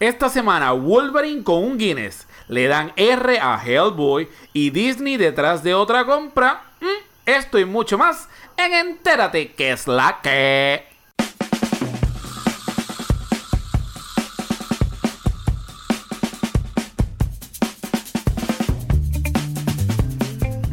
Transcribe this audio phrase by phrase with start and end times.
[0.00, 5.74] Esta semana Wolverine con un Guinness le dan R a Hellboy y Disney detrás de
[5.74, 6.62] otra compra.
[6.80, 6.86] Mm,
[7.26, 8.26] esto y mucho más
[8.56, 10.88] en Entérate que es la que...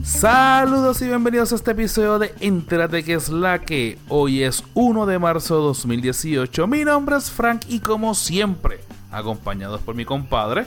[0.06, 5.06] Saludos y bienvenidos a este episodio de Entérate que es la que hoy es 1
[5.06, 6.66] de marzo de 2018.
[6.66, 10.66] Mi nombre es Frank y como siempre, acompañados por mi compadre,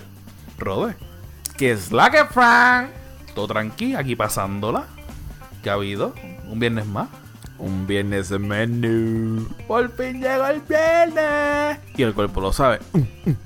[0.59, 0.97] Rode.
[1.57, 2.91] Que es la que, Frank?
[3.35, 4.87] Todo tranqui, aquí pasándola.
[5.63, 6.15] ¿Qué ha habido?
[6.49, 7.09] ¿Un viernes más?
[7.59, 9.47] Un viernes de menú.
[9.69, 11.79] Por fin llegó el viernes.
[11.95, 12.81] Y el cuerpo lo sabe.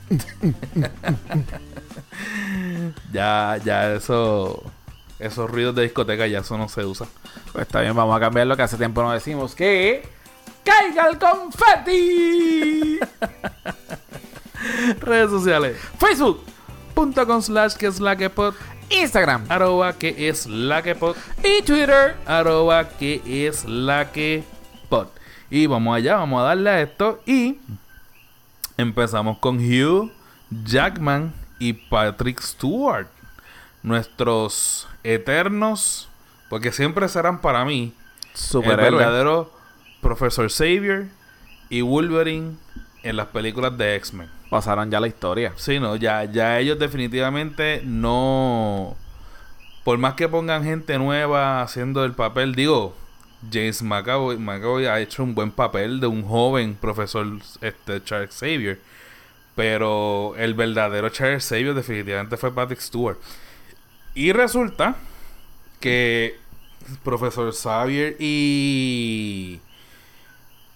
[3.12, 4.62] ya, ya eso...
[5.18, 7.06] Esos ruidos de discoteca ya eso no se usa.
[7.52, 10.06] Pues está bien, vamos a cambiar lo que hace tiempo no decimos que...
[10.64, 13.00] ¡Caiga el confeti!
[15.00, 15.76] Redes sociales.
[15.98, 18.54] Facebook.com slash que es la que pod.
[18.90, 19.44] Instagram.
[19.48, 21.16] Arroba que es la que pod.
[21.42, 22.16] Y Twitter.
[22.26, 24.44] Arroba que es la que
[24.88, 25.08] pod.
[25.50, 27.20] Y vamos allá, vamos a darle a esto.
[27.26, 27.58] Y
[28.76, 30.10] empezamos con Hugh
[30.64, 33.08] Jackman y Patrick Stewart.
[33.82, 36.08] Nuestros eternos,
[36.48, 37.92] porque siempre serán para mí
[38.32, 38.98] el Superhéroe.
[38.98, 39.52] verdadero
[40.00, 41.08] Professor Xavier
[41.68, 42.56] y Wolverine
[43.02, 44.30] en las películas de X-Men.
[44.54, 45.52] Pasaron ya la historia.
[45.56, 48.96] Sí, no, ya, ya ellos definitivamente no.
[49.82, 52.94] Por más que pongan gente nueva haciendo el papel, digo,
[53.52, 57.26] James McAvoy, McAvoy ha hecho un buen papel de un joven profesor
[57.62, 58.78] este, Charles Xavier.
[59.56, 63.18] Pero el verdadero Charles Xavier definitivamente fue Patrick Stewart.
[64.14, 64.94] Y resulta
[65.80, 66.38] que
[67.02, 69.58] Profesor Xavier y.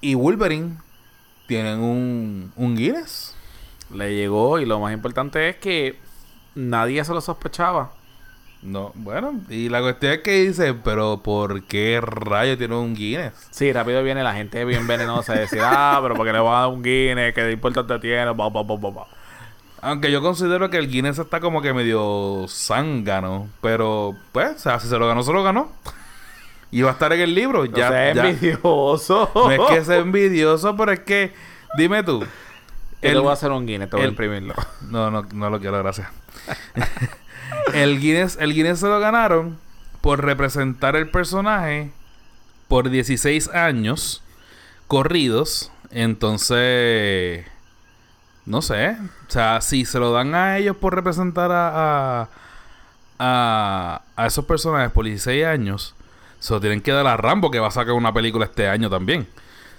[0.01, 0.79] y Wolverine
[1.47, 3.38] tienen un, un Guinness.
[3.93, 5.99] Le llegó y lo más importante es que
[6.55, 7.93] nadie se lo sospechaba.
[8.61, 13.33] No, bueno, y la cuestión es que dice, pero ¿por qué rayo tiene un Guinness?
[13.51, 16.61] Sí, rápido viene la gente bien venenosa a decir, ah, pero porque le va a
[16.63, 19.07] dar un Guinness, qué importante tiene, pa, pa, pa.
[19.81, 24.81] Aunque yo considero que el Guinness está como que medio zángano, pero pues, o sea,
[24.81, 25.71] si se lo ganó, se lo ganó.
[26.73, 28.29] Y va a estar en el libro, ya, seas ya.
[28.29, 29.31] envidioso.
[29.35, 31.33] No es que sea envidioso, pero es que,
[31.77, 32.27] dime tú.
[33.01, 34.55] Yo te el- voy a hacer un Guinness, te voy a el- imprimirlo.
[34.91, 36.09] No, no, no lo quiero, gracias.
[37.75, 39.59] el, Guinness, el Guinness se lo ganaron
[40.01, 41.91] por representar el personaje
[42.69, 44.23] por 16 años
[44.87, 45.71] corridos.
[45.91, 47.45] Entonces,
[48.47, 48.97] no sé.
[49.29, 52.29] O sea, si se lo dan a ellos por representar a, a,
[53.19, 55.95] a, a esos personajes por 16 años,
[56.39, 58.89] se lo tienen que dar a Rambo, que va a sacar una película este año
[58.91, 59.27] también.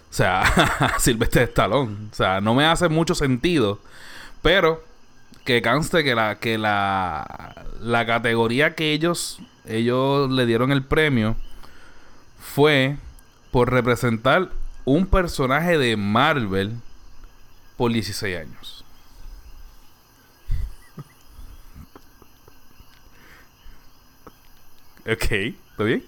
[0.10, 2.10] O sea, Silvestre Stallone.
[2.12, 3.80] O sea, no me hace mucho sentido.
[4.42, 4.84] Pero
[5.46, 11.36] que conste que la, que la, la categoría que ellos, ellos le dieron el premio
[12.40, 12.98] fue
[13.52, 14.50] por representar
[14.86, 16.74] un personaje de Marvel
[17.78, 18.86] por 16 años.
[25.06, 26.04] Ok, ¿está bien?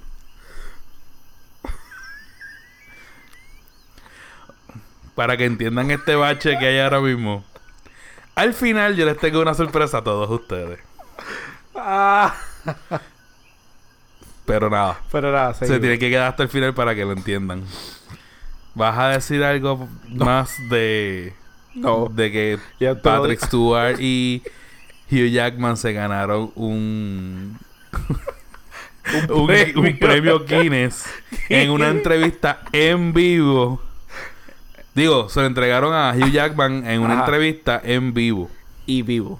[5.15, 7.43] Para que entiendan este bache que hay ahora mismo.
[8.35, 10.79] Al final yo les tengo una sorpresa a todos ustedes.
[11.75, 12.33] Ah,
[14.45, 17.63] Pero nada, pero nada, se tiene que quedar hasta el final para que lo entiendan.
[18.73, 21.33] ¿Vas a decir algo más de,
[21.75, 22.07] No.
[22.11, 24.41] de que Ya Patrick Stewart y
[25.11, 27.59] Hugh Jackman se ganaron un
[29.29, 31.05] un premio Guinness
[31.49, 33.81] en una entrevista en vivo?
[34.93, 37.21] Digo, se lo entregaron a Hugh Jackman en una Ajá.
[37.23, 38.49] entrevista en vivo.
[38.85, 39.39] Y vivo.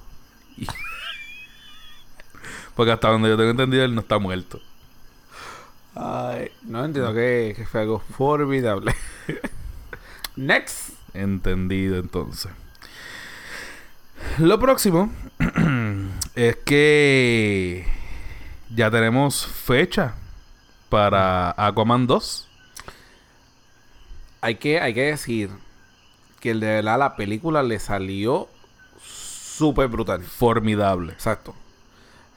[2.76, 4.60] Porque hasta donde yo tengo entendido, él no está muerto.
[5.94, 8.96] Ay, no entiendo que, que fue algo formidable.
[10.36, 10.92] Next.
[11.14, 12.52] Entendido entonces.
[14.38, 15.12] Lo próximo
[16.36, 17.86] es que
[18.74, 20.14] ya tenemos fecha
[20.90, 22.48] para Aquaman 2.
[24.42, 25.50] Hay que, hay que decir
[26.40, 28.48] que el de verdad la película le salió
[29.02, 30.24] súper brutal.
[30.24, 31.14] Formidable.
[31.14, 31.54] Exacto.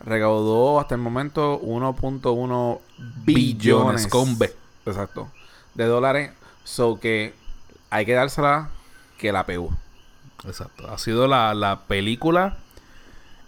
[0.01, 4.55] Recaudó hasta el momento 1.1 Billones billones con B.
[4.85, 5.31] Exacto.
[5.75, 6.33] De dólares.
[6.65, 7.35] So que
[7.91, 8.71] hay que dársela
[9.19, 9.71] que la pegó.
[10.45, 10.91] Exacto.
[10.91, 12.59] Ha sido la, la película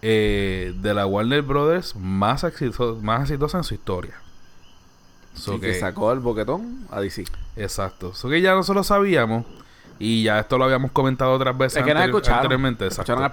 [0.02, 2.44] eh, de la Warner Brothers más,
[3.02, 4.14] más exitosa en su historia.
[5.36, 7.24] So Así que que- sacó el boquetón a DC.
[7.56, 8.10] Exacto.
[8.14, 9.44] Eso que ya nosotros sabíamos
[9.98, 12.38] Y ya esto lo habíamos comentado otras veces Es que no anteri- escucharon.
[12.38, 12.84] anteriormente.
[12.86, 13.12] exacto.
[13.14, 13.32] Escucharon.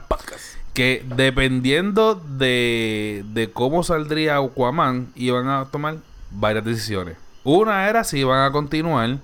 [0.73, 5.97] Que dependiendo de, de cómo saldría Aquaman, iban a tomar
[6.31, 7.17] varias decisiones.
[7.43, 9.17] Una era si iban a continuar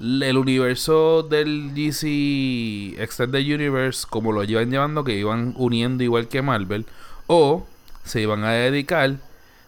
[0.00, 6.42] el universo del DC Extended Universe como lo llevan llevando, que iban uniendo igual que
[6.42, 6.84] Marvel,
[7.28, 7.66] o
[8.02, 9.14] se iban a dedicar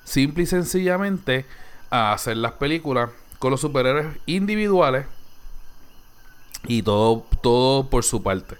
[0.04, 1.46] simple y sencillamente
[1.90, 5.06] a hacer las películas con los superhéroes individuales
[6.66, 8.56] y todo, todo por su parte.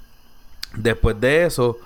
[0.74, 1.78] Después de eso,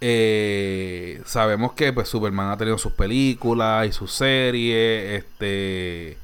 [0.00, 5.24] eh, sabemos que pues Superman ha tenido sus películas y sus series.
[5.24, 6.18] Este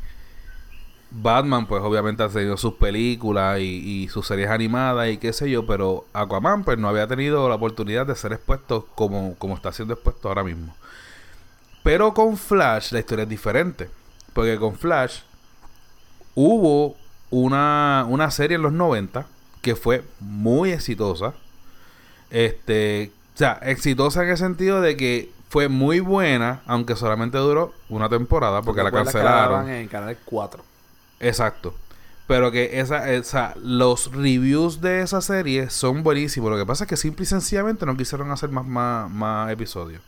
[1.11, 3.65] Batman, pues obviamente ha tenido sus películas y,
[4.05, 7.57] y sus series animadas y qué sé yo, pero Aquaman, pues no había tenido la
[7.57, 10.75] oportunidad de ser expuesto como, como está siendo expuesto ahora mismo.
[11.83, 13.91] Pero con Flash la historia es diferente.
[14.33, 15.21] Porque con Flash
[16.35, 16.97] hubo
[17.31, 19.27] una, una serie en los 90
[19.61, 21.35] que fue muy exitosa.
[22.31, 27.73] Este, o sea, exitosa en el sentido de que fue muy buena, aunque solamente duró
[27.89, 29.69] una temporada porque la cancelaron.
[29.69, 30.63] en el canal 4.
[31.21, 31.75] Exacto.
[32.27, 36.51] Pero que esa, esa, los reviews de esa serie son buenísimos.
[36.51, 40.01] Lo que pasa es que simple y sencillamente no quisieron hacer más, más, más episodios.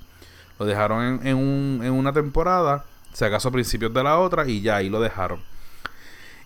[0.59, 4.47] Lo dejaron en, en, un- en una temporada, si acaso a principios de la otra,
[4.49, 5.41] y ya ahí lo dejaron.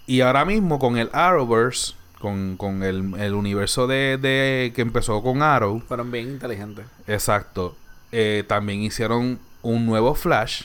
[0.06, 5.22] Y ahora mismo con el Arrowverse, con, con el, el universo de, de que empezó
[5.22, 6.86] con Arrow, Fueron bien inteligentes.
[7.06, 7.76] Exacto.
[8.12, 10.64] Eh, también hicieron un nuevo Flash.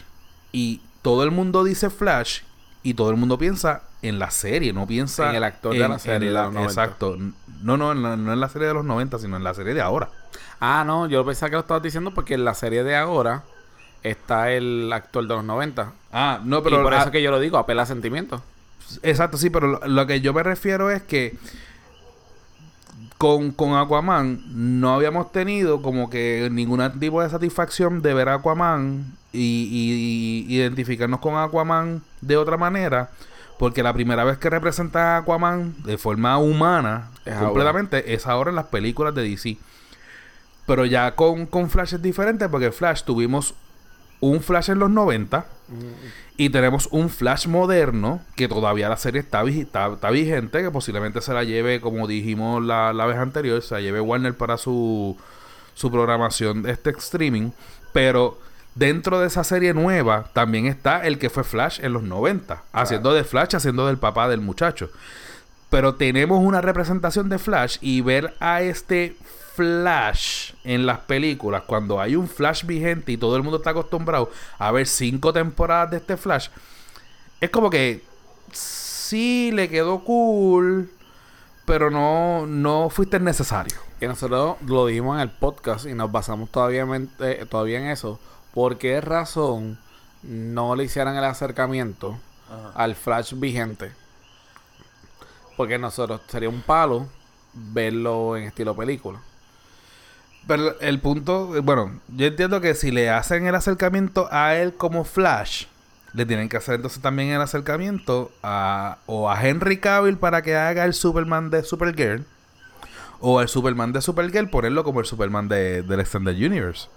[0.51, 2.41] Y todo el mundo dice Flash.
[2.83, 4.73] Y todo el mundo piensa en la serie.
[4.73, 6.63] No piensa En el actor de la serie de los 90.
[6.69, 7.17] Exacto.
[7.61, 9.73] No, no, en la- no en la serie de los 90, sino en la serie
[9.73, 10.09] de ahora.
[10.59, 13.43] Ah, no, yo pensaba que lo estabas diciendo porque en la serie de ahora
[14.03, 15.93] está el actor de los 90.
[16.11, 16.83] Ah, no, Pero pero.
[16.83, 18.41] por ah, eso que yo lo digo, apela a sentimientos.
[19.03, 21.35] Exacto, sí, pero lo, lo que yo me refiero es que
[23.17, 28.35] con, con Aquaman no habíamos tenido como que ningún tipo de satisfacción de ver a
[28.35, 29.39] Aquaman y,
[30.49, 33.09] y- y identificarnos con Aquaman de otra manera.
[33.59, 38.49] Porque la primera vez que representa a Aquaman de forma humana, Es completamente, es ahora
[38.49, 39.57] en las películas de DC.
[40.65, 43.53] Pero ya con, con Flash es diferente porque Flash tuvimos
[44.29, 45.45] un Flash en los 90
[46.37, 51.33] y tenemos un Flash moderno que todavía la serie está, está vigente, que posiblemente se
[51.33, 55.17] la lleve, como dijimos la, la vez anterior, se la lleve Warner para su,
[55.73, 57.51] su programación de este streaming.
[57.91, 58.39] Pero
[58.75, 63.13] dentro de esa serie nueva también está el que fue Flash en los 90, haciendo
[63.13, 64.89] de Flash, haciendo del papá del muchacho.
[65.69, 69.17] Pero tenemos una representación de Flash y ver a este
[69.55, 74.31] Flash en las películas, cuando hay un Flash vigente y todo el mundo está acostumbrado
[74.57, 76.49] a ver cinco temporadas de este Flash,
[77.39, 78.03] es como que
[78.51, 80.89] sí le quedó cool,
[81.65, 83.77] pero no, no fuiste necesario.
[83.99, 87.85] Que nosotros lo dijimos en el podcast y nos basamos todavía en, eh, todavía en
[87.85, 88.19] eso.
[88.53, 89.79] ¿Por qué razón
[90.23, 92.17] no le hicieran el acercamiento
[92.75, 93.91] al Flash vigente?
[95.55, 97.07] Porque nosotros sería un palo
[97.53, 99.19] verlo en estilo película.
[100.47, 105.05] Pero el punto, bueno, yo entiendo que si le hacen el acercamiento a él como
[105.05, 105.65] Flash,
[106.13, 110.55] le tienen que hacer entonces también el acercamiento a o a Henry Cavill para que
[110.55, 112.25] haga el Superman de Supergirl
[113.19, 116.87] o el Superman de Supergirl ponerlo como el Superman de, del Extended Universe.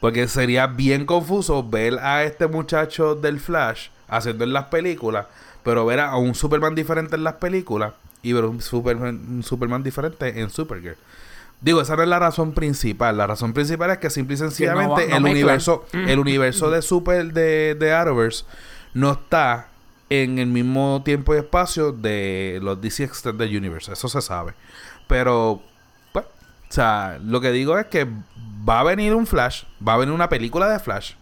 [0.00, 5.26] Porque sería bien confuso ver a este muchacho del Flash haciendo en las películas,
[5.62, 9.82] pero ver a un Superman diferente en las películas y ver un Superman, un Superman
[9.82, 10.98] diferente en Supergirl.
[11.64, 13.16] Digo, esa no es la razón principal.
[13.16, 17.32] La razón principal es que simple y sencillamente no el universo, el universo de Super
[17.32, 18.44] de, de Arrowverse
[18.92, 19.68] no está
[20.10, 23.90] en el mismo tiempo y espacio de los DC Extended Universe.
[23.92, 24.52] Eso se sabe.
[25.08, 25.62] Pero,
[26.12, 28.06] pues, o sea, lo que digo es que
[28.68, 31.14] va a venir un Flash, va a venir una película de Flash.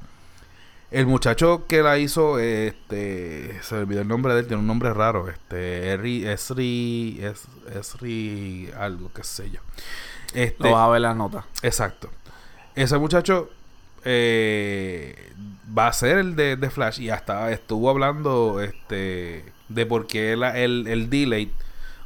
[0.90, 4.66] El muchacho que la hizo, este, se me olvidó el nombre de él, tiene un
[4.66, 9.60] nombre raro, este, Esri, Esri, Es- Esri, algo, qué sé yo.
[10.34, 11.44] Este, Lo vas a ver la nota.
[11.62, 12.08] Exacto.
[12.74, 13.50] Ese muchacho
[14.04, 15.32] eh,
[15.76, 20.36] va a ser el de, de Flash y hasta estuvo hablando este de por qué
[20.36, 21.50] la- el, el delay.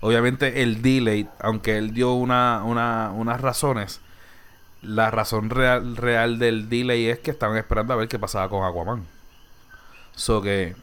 [0.01, 4.01] Obviamente el delay, aunque él dio una, una, unas razones,
[4.83, 8.65] la razón real, real del delay es que estaban esperando a ver qué pasaba con
[8.65, 9.05] Aquaman.
[10.15, 10.77] So que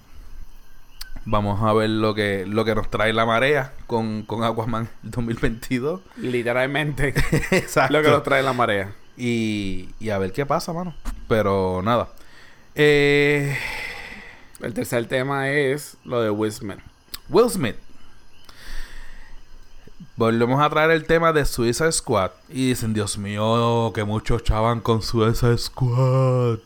[1.25, 6.01] vamos a ver lo que, lo que nos trae la marea con, con Aquaman 2022.
[6.17, 7.09] Literalmente.
[7.51, 7.93] Exacto.
[7.93, 8.93] lo que nos trae la marea.
[9.17, 10.95] Y, y a ver qué pasa, mano.
[11.27, 12.09] Pero nada.
[12.75, 13.57] Eh,
[14.59, 16.79] El tercer tema es lo de Will Smith.
[17.29, 17.75] Will Smith.
[20.15, 22.31] Volvemos a traer el tema de Suicide Squad.
[22.49, 26.59] Y dicen, Dios mío, que muchos chavan con Suicide Squad.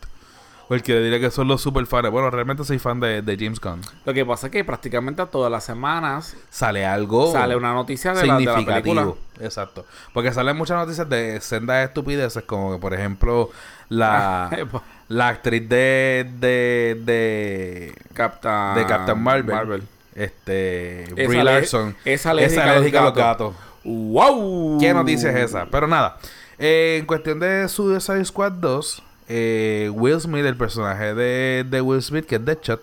[0.68, 2.10] Cualquiera diría que son los super fans.
[2.12, 3.82] Bueno, realmente soy fan de, de James Gunn.
[4.06, 8.26] Lo que pasa es que prácticamente todas las semanas Sale algo sale una noticia de
[8.26, 9.14] la, de la película.
[9.40, 9.86] Exacto.
[10.14, 13.50] Porque salen muchas noticias de sendas estupideces, como que, por ejemplo,
[13.88, 14.50] la,
[15.08, 19.84] la actriz de, de, de, Captain, de Captain Marvel,
[20.16, 23.54] este, Es Brie Larson, es alérgica es alérgica a los gatos.
[23.54, 23.68] gatos.
[23.84, 24.80] ¡Wow!
[24.80, 25.68] ¿Qué noticia es esa?
[25.68, 26.18] Pero nada,
[26.60, 32.26] eh, en cuestión de Suicide Squad 2, eh, Will Smith, el personaje de, Will Smith,
[32.26, 32.82] que es Deadshot,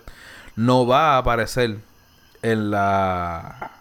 [0.55, 1.77] no va a aparecer
[2.41, 3.71] en la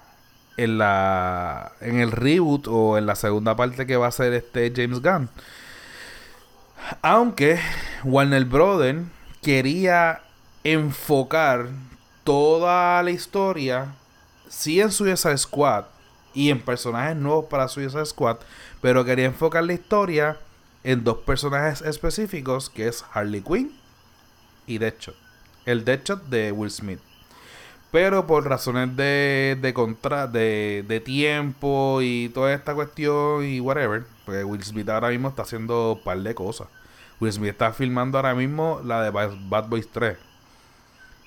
[0.56, 4.72] en la en el reboot o en la segunda parte que va a ser este
[4.74, 5.28] James Gunn.
[7.02, 7.60] Aunque
[8.04, 9.04] Warner Brothers
[9.42, 10.22] quería
[10.62, 11.68] enfocar
[12.24, 13.94] toda la historia
[14.48, 15.84] sí en Suicide Squad
[16.32, 18.38] y en personajes nuevos para Suicide Squad,
[18.80, 20.38] pero quería enfocar la historia
[20.84, 23.72] en dos personajes específicos que es Harley Quinn
[24.66, 25.16] y Deadshot.
[25.64, 27.00] El Deadshot de Will Smith.
[27.90, 34.04] Pero por razones de, de, contra, de, de tiempo y toda esta cuestión y whatever,
[34.26, 36.68] pues Will Smith ahora mismo está haciendo un par de cosas.
[37.20, 40.18] Will Smith está filmando ahora mismo la de Bad Boys 3.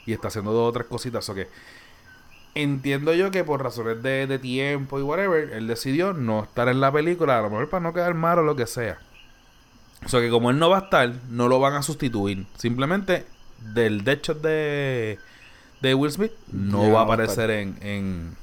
[0.05, 1.31] Y está haciendo dos o tres cositas.
[2.53, 6.81] Entiendo yo que por razones de, de tiempo y whatever, él decidió no estar en
[6.81, 8.99] la película, a lo mejor para no quedar mal o lo que sea.
[10.05, 12.45] O sea que como él no va a estar, no lo van a sustituir.
[12.57, 13.25] Simplemente
[13.73, 15.19] del Deadshot de,
[15.81, 18.35] de Will Smith no Ya va a no va a aparecer en, en,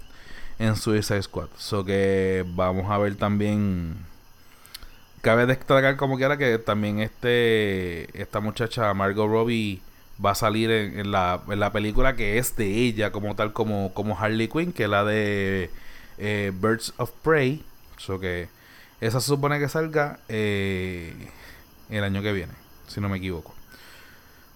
[0.59, 1.49] en Suicide Squad.
[1.57, 3.97] So que vamos a ver también.
[5.23, 9.81] Cabe destacar como quiera que también este esta muchacha Margot Robbie
[10.25, 13.53] va a salir en, en la, en la película que es de ella como tal
[13.53, 15.71] como, como Harley Quinn, que es la de
[16.19, 17.63] eh, Birds of Prey.
[17.97, 18.49] So que
[19.07, 21.15] esa se supone que salga eh,
[21.91, 22.55] el año que viene,
[22.87, 23.55] si no me equivoco.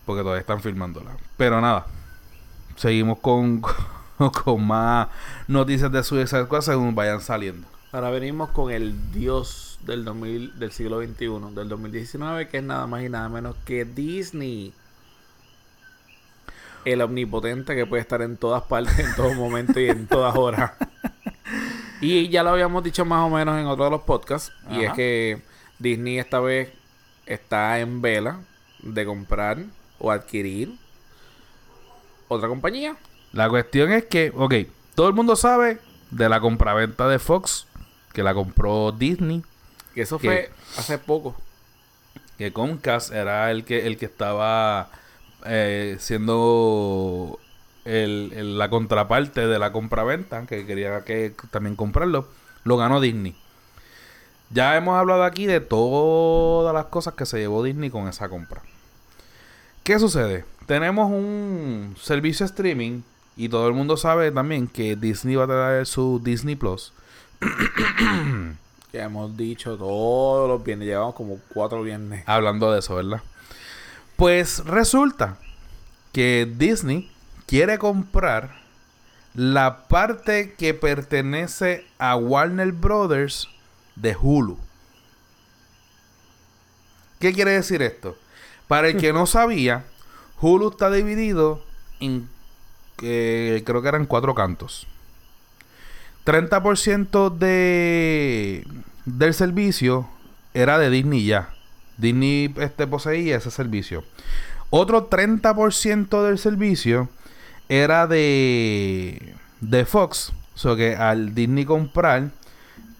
[0.07, 1.11] Porque todavía están filmándola.
[1.37, 1.87] Pero nada,
[2.76, 3.61] seguimos con,
[4.45, 5.09] con más
[5.49, 7.69] noticias de Suicide Squad según vayan saliendo.
[7.93, 12.87] Ahora venimos con el dios del 2000, del siglo XXI, del 2019, que es nada
[12.87, 14.73] más y nada menos que Disney.
[16.87, 20.73] El omnipotente que puede estar en todas partes, en todo momento y en todas horas.
[22.00, 24.52] Y ya lo habíamos dicho más o menos en otro de los podcasts.
[24.71, 25.43] Y es que
[25.78, 26.73] Disney esta vez
[27.26, 28.40] está en vela
[28.83, 29.59] de comprar
[29.99, 30.75] o adquirir
[32.28, 32.97] otra compañía.
[33.33, 34.55] La cuestión es que, ok,
[34.95, 35.78] todo el mundo sabe
[36.11, 37.67] de la compraventa de Fox,
[38.12, 39.43] que la compró Disney,
[39.95, 41.37] Que eso fue hace poco.
[42.38, 44.90] que Comcast era el que, el que estaba
[45.45, 47.38] eh, siendo
[47.88, 52.28] el- el- la contraparte de la compraventa, que quería que también comprarlo,
[52.64, 53.35] lo ganó Disney.
[54.50, 58.62] Ya hemos hablado aquí de todas las cosas que se llevó Disney con esa compra.
[59.85, 60.45] ¿Qué sucede?
[60.66, 63.00] Tenemos un servicio streaming
[63.37, 66.92] y todo el mundo sabe también que Disney va a traer su Disney Plus.
[68.92, 70.88] que hemos dicho todos los viernes.
[70.88, 72.25] Llevamos como cuatro viernes.
[72.26, 73.21] Hablando de eso, ¿verdad?
[74.16, 75.37] Pues resulta
[76.12, 77.11] que Disney
[77.49, 78.61] quiere comprar
[79.35, 83.49] la parte que pertenece a Warner Brothers
[83.97, 84.59] de Hulu.
[87.19, 88.17] ¿Qué quiere decir esto?
[88.69, 89.85] Para el que no sabía,
[90.40, 91.64] Hulu está dividido
[92.00, 92.28] en
[93.02, 94.87] eh, creo que eran cuatro cantos.
[96.26, 98.67] 30% de
[99.07, 100.09] del servicio
[100.52, 101.55] era de Disney ya.
[101.97, 104.05] Disney este, poseía ese servicio.
[104.71, 107.09] Otro 30% del servicio
[107.68, 110.32] era de, de Fox.
[110.54, 112.30] O sea que al Disney comprar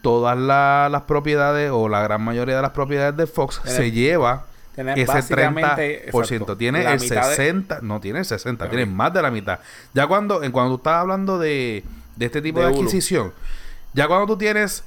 [0.03, 4.47] todas las propiedades o la gran mayoría de las propiedades de Fox se lleva
[4.77, 6.57] ese 30%.
[6.57, 9.59] tiene el 60, no tiene el 60, tiene más de la mitad.
[9.93, 11.85] Ya cuando, en cuando tú estás hablando de,
[12.17, 13.33] de este tipo de, adquisición,
[13.93, 14.85] ya cuando tú tienes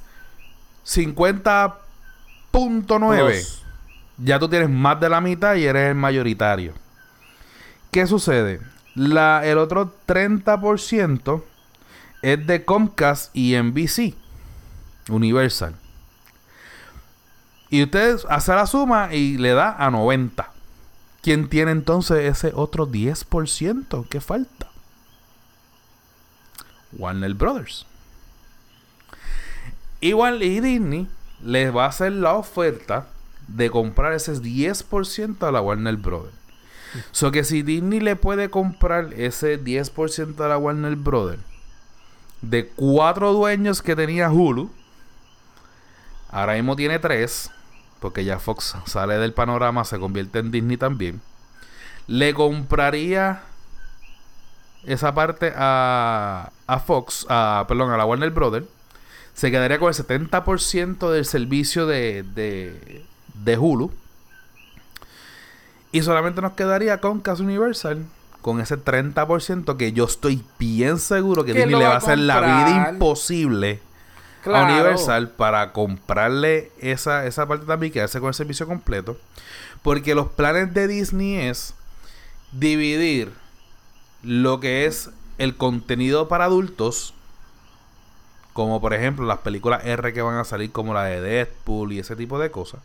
[0.86, 3.58] 50.9,
[4.18, 6.72] ya tú tienes más de la mitad y eres el mayoritario.
[7.90, 8.71] ¿Qué sucede?
[8.94, 11.42] El otro 30%
[12.22, 14.14] es de Comcast y NBC,
[15.08, 15.74] Universal.
[17.70, 20.50] Y usted hace la suma y le da a 90.
[21.22, 24.68] ¿Quién tiene entonces ese otro 10% que falta?
[26.92, 27.86] Warner Brothers.
[30.00, 31.08] Igual y Disney
[31.42, 33.06] les va a hacer la oferta
[33.48, 36.41] de comprar ese 10% a la Warner Brothers.
[37.10, 41.42] So que si Disney le puede comprar ese 10% a la Warner Brothers
[42.40, 44.70] de cuatro dueños que tenía Hulu,
[46.28, 47.50] ahora mismo tiene tres
[48.02, 51.22] porque ya Fox sale del panorama, se convierte en Disney también,
[52.08, 53.42] le compraría
[54.84, 58.66] esa parte a, a Fox, a, perdón, a la Warner Brothers,
[59.34, 63.92] se quedaría con el 70% del servicio de, de, de, Hulu.
[65.92, 68.04] Y solamente nos quedaría con Cas Universal,
[68.40, 72.40] con ese 30% que yo estoy bien seguro que Disney le va a hacer la
[72.40, 73.80] vida imposible
[74.44, 79.16] Universal para comprarle esa, esa parte también y quedarse con el servicio completo.
[79.82, 81.74] Porque los planes de Disney es
[82.52, 83.32] dividir
[84.22, 87.14] lo que es el contenido para adultos,
[88.52, 91.98] como por ejemplo las películas R que van a salir, como la de Deadpool y
[91.98, 92.80] ese tipo de cosas.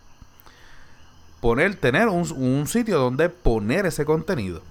[1.40, 4.62] Poner, tener un, sitio donde poner ese contenido.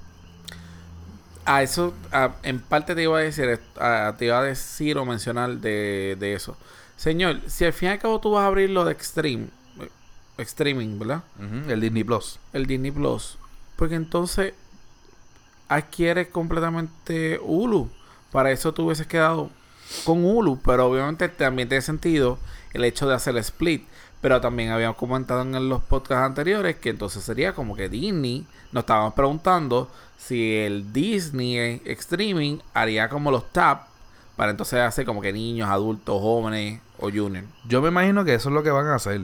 [1.45, 1.95] A eso,
[2.43, 3.61] en parte te iba a decir,
[4.19, 6.57] te iba a decir o mencionar de, de eso.
[6.97, 9.49] Señor, si al fin y al cabo tú vas a abrir lo de Extreme,
[9.81, 9.91] eh,
[10.39, 11.23] streaming, ¿verdad?
[11.69, 12.41] El Disney Plus.
[12.53, 13.39] El Disney Plus.
[13.77, 14.55] Porque entonces
[15.69, 17.91] adquieres completamente Hulu.
[18.33, 19.51] Para eso tú hubieses quedado
[20.05, 22.39] con Hulu, pero obviamente también tiene sentido
[22.73, 23.87] el hecho de hacer el split.
[24.27, 28.83] Pero también habíamos comentado en los podcasts anteriores que entonces sería como que Disney nos
[28.83, 33.87] estábamos preguntando si el Disney Streaming haría como los TAP
[34.35, 37.45] para entonces hacer como que niños, adultos, jóvenes o junior.
[37.69, 39.21] Yo me imagino que eso es lo que van a hacer.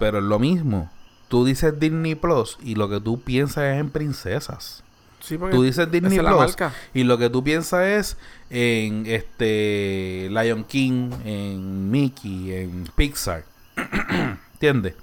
[0.00, 0.90] Pero es lo mismo.
[1.28, 4.82] Tú dices Disney Plus y lo que tú piensas es en princesas.
[5.20, 6.56] Sí, tú dices Disney Plus
[6.92, 8.16] y lo que tú piensas es
[8.50, 13.51] en este Lion King, en Mickey, en Pixar.
[14.54, 14.94] ¿Entiendes?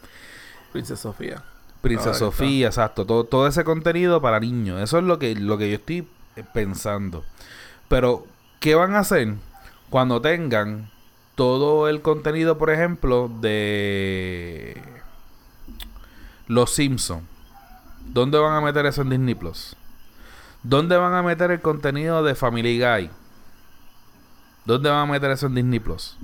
[0.71, 1.43] Princesa Sofía.
[1.81, 3.05] Princesa Sofía, exacto.
[3.05, 4.81] Todo, todo ese contenido para niños.
[4.81, 6.07] Eso es lo que, lo que yo estoy
[6.53, 7.23] pensando.
[7.87, 8.25] Pero
[8.59, 9.35] ¿Qué van a hacer
[9.89, 10.91] cuando tengan
[11.35, 14.81] todo el contenido, por ejemplo, de
[16.47, 17.23] Los Simpsons?
[18.05, 19.77] ¿Dónde van a meter eso en Disney Plus?
[20.63, 23.09] ¿Dónde van a meter el contenido de Family Guy?
[24.65, 26.17] ¿Dónde van a meter eso en Disney Plus?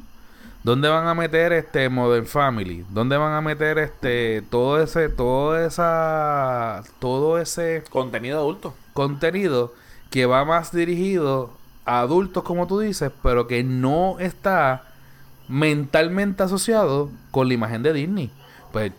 [0.65, 2.83] ¿Dónde van a meter este Modern Family?
[2.89, 8.73] ¿Dónde van a meter este todo ese todo esa todo ese contenido adulto?
[8.93, 9.75] Contenido
[10.09, 11.51] que va más dirigido
[11.85, 14.85] adultos, como tú dices, pero que no está
[15.47, 18.31] mentalmente asociado con la imagen de Disney.
[18.71, 18.91] Pues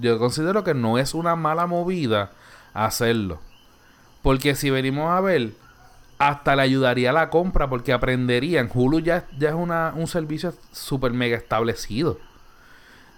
[0.00, 2.32] yo considero que no es una mala movida
[2.72, 3.40] hacerlo.
[4.22, 5.52] Porque si venimos a ver,
[6.18, 8.70] hasta le ayudaría a la compra porque aprenderían.
[8.72, 12.18] Hulu ya, ya es una, un servicio súper mega establecido.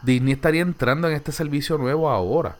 [0.02, 2.56] Disney estaría entrando en este servicio nuevo ahora.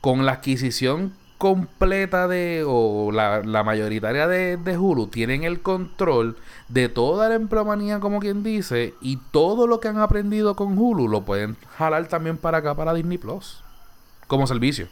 [0.00, 6.36] Con la adquisición completa de, o la, mayoritaria de, de, Hulu, tienen el control
[6.68, 11.08] de toda la empleomanía, como quien dice, y todo lo que han aprendido con Hulu
[11.08, 13.62] lo pueden jalar también para acá, para Disney Plus,
[14.26, 14.88] como servicio.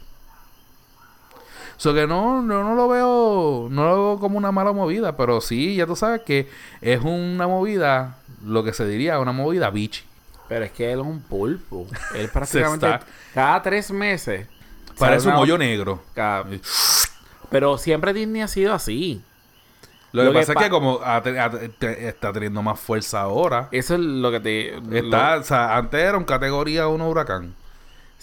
[1.77, 5.41] So que no, no, no lo veo, no lo veo como una mala movida, pero
[5.41, 6.49] sí, ya tú sabes que
[6.81, 10.03] es una movida, lo que se diría, una movida bichi.
[10.47, 11.87] Pero es que él es un pulpo.
[12.15, 14.47] Él prácticamente está- cada tres meses.
[14.97, 16.01] Parece un hoyo negro.
[16.13, 16.45] cada-
[17.49, 19.21] Pero siempre Disney ha sido así.
[20.13, 21.01] Lo, Lo que que pasa es que como
[21.81, 23.67] está teniendo más fuerza ahora.
[23.71, 24.97] Eso es lo que te.
[24.97, 27.53] Está, o sea, antes era un categoría 1 huracán.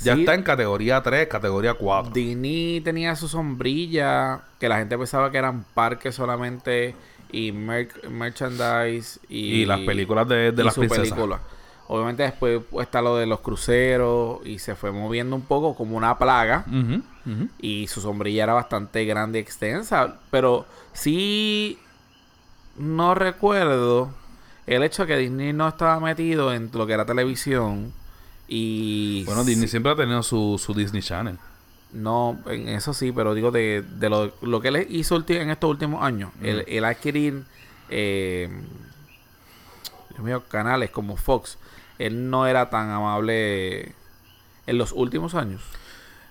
[0.00, 0.20] Ya Sí.
[0.20, 2.09] está en categoría 3, categoría 4.
[2.09, 4.40] lo- Disney tenía su sombrilla.
[4.59, 6.94] Que la gente pensaba que eran parques solamente.
[7.31, 9.20] Y merc- merchandise.
[9.28, 11.09] Y, Y las películas de, de y las su princesas.
[11.11, 11.40] película.
[11.88, 14.44] Obviamente después está lo de los cruceros.
[14.46, 16.64] Y se fue moviendo un poco como una plaga.
[17.61, 20.16] Y su sombrilla era bastante grande y extensa.
[20.31, 21.78] Pero sí
[22.76, 24.11] no recuerdo
[24.66, 27.92] el hecho de que Disney no estaba metido en lo que era televisión.
[28.48, 31.38] Y Bueno, Disney siempre ha tenido su, su Disney Channel.
[31.92, 35.70] no, en eso sí, pero digo de, de lo, lo que él hizo en estos
[35.70, 36.31] últimos años.
[36.42, 37.44] El, el adquirir
[37.88, 38.48] eh,
[40.18, 41.59] mío, canales como Fox.
[41.98, 43.92] Él no era tan amable
[44.66, 45.62] en los últimos años.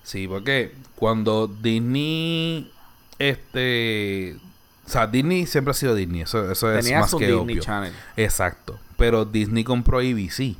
[0.03, 2.71] Sí, porque cuando Disney,
[3.19, 4.37] este,
[4.85, 7.55] o sea, Disney siempre ha sido Disney, eso, eso es Tenía más su que Disney
[7.55, 7.61] obvio.
[7.61, 7.93] Channel.
[8.17, 10.55] Exacto, pero Disney compró ABC,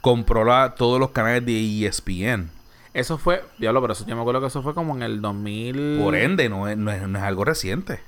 [0.00, 2.50] compró la- todos los canales de E ESPN.
[2.92, 6.00] Eso fue, diablo, pero eso yo me acuerdo que eso fue como en el 2000.
[6.02, 8.00] Por ende, no es, no es, no es algo reciente.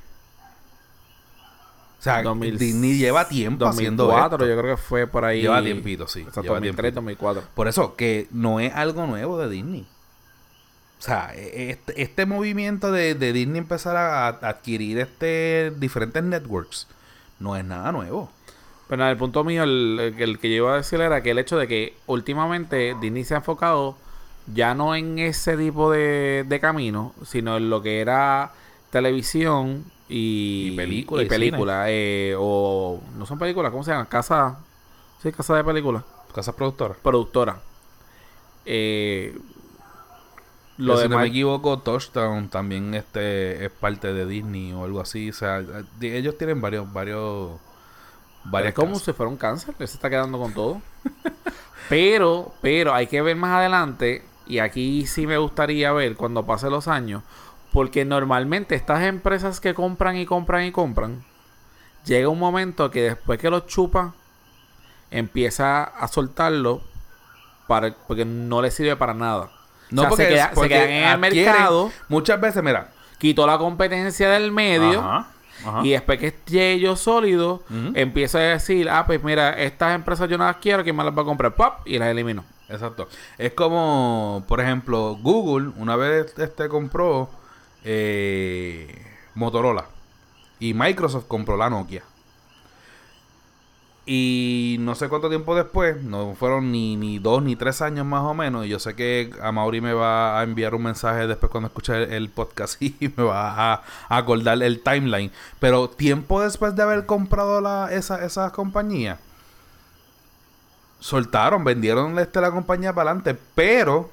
[1.98, 4.54] O sea, 2000 Disney lleva tiempo haciendo 2004, esto.
[4.56, 5.42] yo creo que fue por ahí.
[5.42, 6.20] Lleva tiempito, sí.
[6.20, 6.96] Exacto, lleva 2003, tiempito.
[7.26, 7.42] 2004.
[7.54, 9.86] Por eso, que no es algo nuevo de Disney.
[10.98, 16.22] O sea, e- este, este movimiento de, de Disney empezar a, a adquirir este diferentes
[16.24, 16.88] networks
[17.38, 18.32] no es nada nuevo.
[18.92, 21.56] Pero el punto mío, el, el que yo iba a decir era que el hecho
[21.56, 23.96] de que últimamente Disney se ha enfocado
[24.52, 28.52] ya no en ese tipo de, de camino, sino en lo que era
[28.90, 34.10] televisión y, Y película y y película, eh, o no son películas, ¿cómo se llama?
[34.10, 34.58] Casa,
[35.22, 36.98] sí, casa de películas, Casas productoras.
[36.98, 37.60] productora.
[38.66, 39.34] Eh,
[40.78, 45.00] lo Lo si no me equivoco, Touchdown también este es parte de Disney o algo
[45.00, 45.30] así.
[45.30, 47.52] O sea, de- ellos tienen varios, varios,
[48.44, 50.80] varias como si fuera un cáncer, él se está quedando con todo.
[51.88, 56.70] pero, pero hay que ver más adelante, y aquí sí me gustaría ver cuando pasen
[56.70, 57.22] los años,
[57.72, 61.24] porque normalmente estas empresas que compran y compran y compran,
[62.04, 64.14] llega un momento que después que los chupa,
[65.10, 66.82] empieza a soltarlo
[67.66, 69.50] para, porque no le sirve para nada.
[69.90, 72.90] No, O sea, porque, se, queda- quedan en el mercado, Muchas veces, mira.
[73.18, 75.00] quitó la competencia del medio.
[75.00, 75.28] Ajá,
[75.66, 75.80] ajá.
[75.84, 77.92] Y después que esté yo sólido, Ujú.
[77.94, 81.16] empiezo a decir, ah, pues mira, estas empresas yo no las quiero, ¿quién me las
[81.16, 81.54] va a comprar?
[81.54, 81.74] ¡Pop!
[81.86, 82.44] Y las elimino.
[82.68, 83.08] Exacto.
[83.38, 87.28] Es como, por ejemplo, Google una vez este compró
[87.84, 88.86] eh,
[89.34, 89.84] Motorola
[90.58, 92.02] y Microsoft compró la Nokia.
[94.04, 98.22] Y no sé cuánto tiempo después, no fueron ni, ni dos ni tres años más
[98.22, 98.66] o menos.
[98.66, 102.16] Y yo sé que a Mauri me va a enviar un mensaje después cuando escuche
[102.16, 105.30] el, podcast y me va a, a acordar el timeline.
[105.60, 109.20] Pero tiempo después de haber comprado la, esa, esa compañía,
[110.98, 114.10] soltaron, vendieron este, la compañía para adelante, pero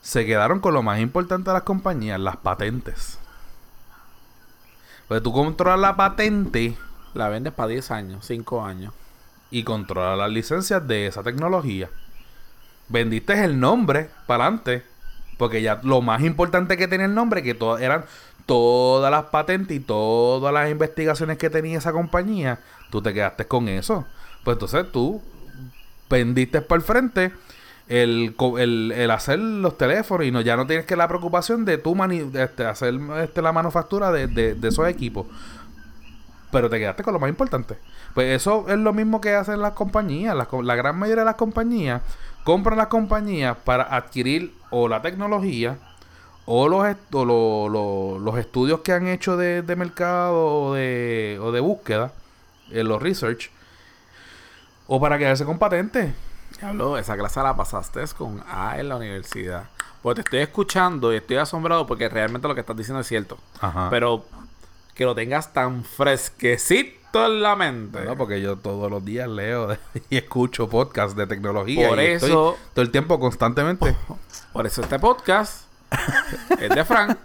[0.00, 3.18] se quedaron con lo más importante de las compañías, las patentes.
[5.08, 6.76] Pues tú controlas la patente
[7.14, 8.92] La vendes para 10 años, 5 años.
[9.50, 11.88] y controlas las licencias de esa tecnología.
[12.88, 14.82] Vendiste el nombre para adelante,
[15.38, 18.04] porque ya lo más importante que tenía el nombre, que todas eran
[18.46, 22.58] todas las patentes y todas las investigaciones que tenía esa compañía,
[22.90, 24.04] tú te quedaste con eso.
[24.42, 25.22] Pues entonces tú
[26.10, 27.32] vendiste para el frente
[27.88, 28.34] el,
[28.94, 32.30] el hacer los teléfonos y no ya no tienes que la preocupación de tú mani-
[32.34, 35.26] este, hacer este, la manufactura de, de, de esos equipos.
[36.54, 37.76] Pero te quedaste con lo más importante.
[38.14, 40.34] Pues eso es lo mismo que hacen las compañías.
[40.34, 42.00] Las la gran mayoría de las compañías
[42.44, 45.76] compran las compañías para adquirir o la tecnología
[46.46, 50.74] o los, est- o lo- lo- los estudios que han hecho de, de mercado o
[50.74, 52.12] de, o de búsqueda,
[52.70, 53.50] en los research,
[54.86, 56.12] o para quedarse con patentes.
[56.60, 59.64] Diablo, esa clase la pasaste con A en la universidad.
[60.02, 63.38] Pues te estoy escuchando y estoy asombrado porque realmente lo que estás diciendo es cierto.
[63.60, 63.88] Ajá.
[63.90, 64.24] Pero
[64.94, 68.04] que lo tengas tan fresquecito en la mente.
[68.04, 69.76] No, porque yo todos los días leo
[70.10, 71.88] y escucho podcasts de tecnología.
[71.88, 73.94] Por y estoy eso- todo el tiempo constantemente.
[74.52, 75.64] Por eso este podcast
[76.60, 77.18] es de Frank.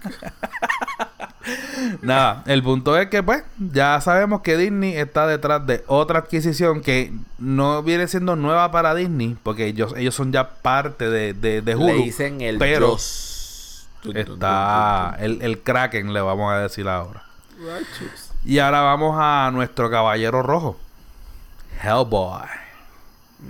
[2.02, 6.82] Nada, el punto es que pues ya sabemos que Disney está detrás de otra adquisición
[6.82, 11.62] que no viene siendo nueva para Disney, porque ellos, ellos son ya parte de, de,
[11.62, 11.88] de Hulu.
[11.88, 13.88] Le dicen el pero, Joss.
[14.14, 17.24] Está el, el Kraken, le vamos a decir ahora.
[17.60, 18.32] Righteous.
[18.46, 20.80] Y ahora vamos a nuestro caballero rojo.
[21.84, 22.48] Hellboy.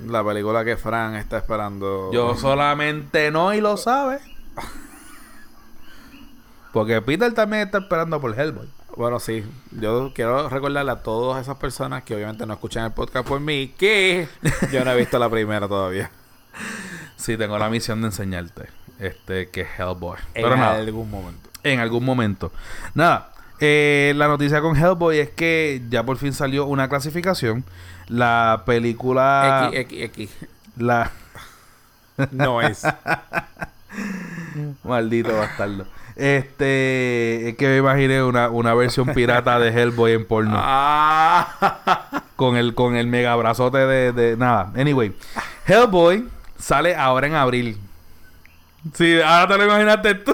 [0.08, 2.12] La película que Fran está esperando.
[2.12, 4.20] Yo solamente no y lo sabe.
[6.72, 8.68] Porque Peter también está esperando por Hellboy.
[8.96, 9.44] Bueno, sí.
[9.72, 13.74] Yo quiero recordarle a todas esas personas que obviamente no escuchan el podcast por mí
[13.78, 14.28] que
[14.72, 16.12] yo no he visto la primera todavía.
[17.16, 18.68] Sí, tengo la misión de enseñarte.
[19.00, 20.18] Este, que es Hellboy.
[20.34, 21.50] En Pero nada, algún momento.
[21.64, 22.52] en algún momento.
[22.94, 27.64] Nada, eh, la noticia con Hellboy es que ya por fin salió una clasificación.
[28.08, 29.70] La película.
[29.74, 30.50] X, X, X.
[30.78, 31.12] La.
[32.32, 32.84] No es.
[34.84, 35.86] Maldito bastardo.
[36.16, 37.50] Este.
[37.50, 40.54] Es que me imaginé una, una versión pirata de Hellboy en porno.
[40.56, 42.24] ah.
[42.36, 44.38] Con el, con el mega brazote de, de.
[44.38, 44.72] Nada.
[44.76, 45.14] Anyway.
[45.66, 47.78] Hellboy sale ahora en abril.
[48.94, 50.34] Sí, ahora te lo imaginaste tú.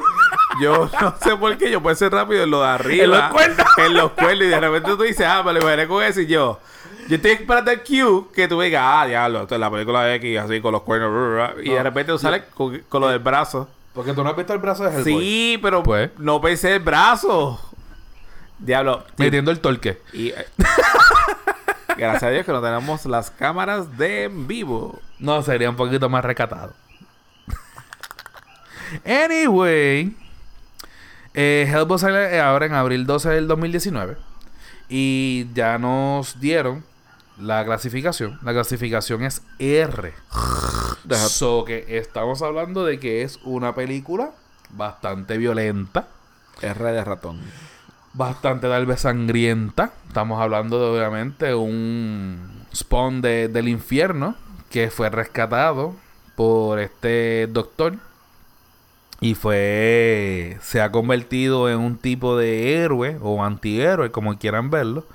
[0.62, 1.70] Yo no sé por qué.
[1.72, 3.04] Yo puedo ser rápido en lo de arriba.
[3.06, 3.68] En los cuernos.
[3.78, 4.46] En los cuernos.
[4.46, 6.22] Y de repente tú dices, ah, me lo imaginé con eso.
[6.22, 6.60] Y yo.
[7.08, 10.15] Yo estoy esperando el cue que tú digas, ah, diablo, esto es la película de
[10.15, 11.12] X, así con los cuernos.
[11.12, 13.70] brr, brr", Y de repente tú sales con, con lo del brazo.
[13.94, 15.04] Porque tú no has visto el brazo de Hellboy.
[15.24, 16.10] Sí, pero Pues.
[16.18, 17.60] no pensé el brazo.
[18.58, 19.04] Diablo.
[19.18, 20.02] Metiendo el torque.
[20.13, 20.46] Y, eh,
[21.98, 25.00] gracias a Dios que no tenemos las cámaras de en vivo.
[25.20, 26.74] No, sería un poquito más recatado.
[29.06, 30.15] anyway.
[31.36, 34.17] Eh, Hellboy sale ahora en abril 12 del 2019.
[34.89, 36.84] Y ya nos dieron
[37.39, 38.39] la clasificación.
[38.43, 40.13] La clasificación es R.
[41.28, 44.32] So que estamos hablando de que es una película
[44.71, 46.08] bastante violenta.
[46.62, 47.41] R de ratón.
[48.13, 49.91] bastante tal vez sangrienta.
[50.08, 54.36] Estamos hablando de obviamente un spawn de- del infierno
[54.71, 55.93] que fue rescatado
[56.36, 57.98] por este doctor
[59.21, 65.06] y fue se ha convertido en un tipo de héroe o antihéroe como quieran verlo.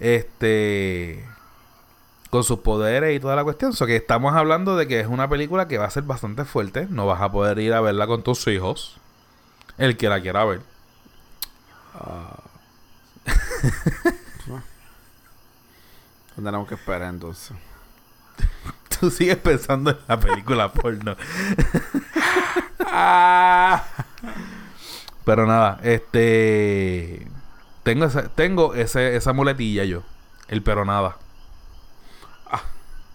[0.00, 1.24] Este
[2.30, 3.74] con sus poderes y toda la cuestión.
[3.74, 6.86] So que estamos hablando de que es una película que va a ser bastante fuerte.
[6.88, 8.96] No vas a poder ir a verla con tus hijos.
[9.76, 10.62] El que la quiera ver.
[16.34, 17.54] Tendremos que esperar entonces.
[19.02, 21.16] Tú sigues pensando en la película porno.
[22.86, 23.82] Ah.
[25.24, 27.26] Pero nada, este.
[27.82, 30.04] Tengo, ese- tengo ese, esa muletilla yo.
[30.46, 31.16] El pero nada.
[32.48, 32.62] Ah.